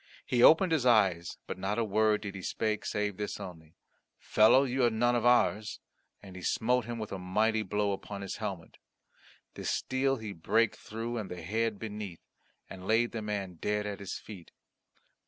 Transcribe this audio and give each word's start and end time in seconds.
He 0.25 0.41
opened 0.41 0.71
his 0.71 0.83
eyes 0.83 1.37
but 1.45 1.59
not 1.59 1.77
a 1.77 1.83
word 1.83 2.21
did 2.21 2.33
he 2.33 2.41
speak 2.41 2.87
save 2.87 3.17
this 3.17 3.39
only, 3.39 3.75
"Fellow, 4.17 4.63
you 4.63 4.83
are 4.83 4.89
none 4.89 5.15
of 5.15 5.27
ours," 5.27 5.79
and 6.23 6.35
he 6.35 6.41
smote 6.41 6.85
him 6.85 6.99
a 6.99 7.19
mighty 7.19 7.61
blow 7.61 7.91
upon 7.91 8.21
his 8.21 8.37
helmet. 8.37 8.79
The 9.53 9.63
steel 9.63 10.15
he 10.17 10.33
brake 10.33 10.75
through 10.75 11.19
and 11.19 11.29
the 11.29 11.43
head 11.43 11.77
beneath, 11.77 12.25
and 12.67 12.87
laid 12.87 13.11
the 13.11 13.21
man 13.21 13.59
dead 13.61 13.85
at 13.85 13.99
his 13.99 14.15
feet. 14.17 14.49